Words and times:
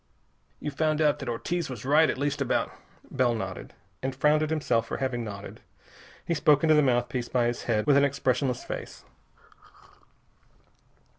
"You've 0.59 0.73
found 0.73 0.99
out 0.99 1.19
that 1.19 1.29
Ortiz 1.29 1.69
was 1.69 1.85
right 1.85 2.09
at 2.09 2.17
least 2.17 2.41
about" 2.41 2.71
Bell 3.11 3.35
nodded, 3.35 3.75
and 4.01 4.15
frowned 4.15 4.41
at 4.41 4.49
himself 4.49 4.87
for 4.87 4.97
having 4.97 5.23
nodded. 5.23 5.61
He 6.25 6.33
spoke 6.33 6.63
into 6.63 6.73
the 6.73 6.81
mouthpiece 6.81 7.29
by 7.29 7.45
his 7.45 7.65
head 7.65 7.85
with 7.85 7.97
an 7.97 8.03
expressionless 8.03 8.63
face. 8.63 9.05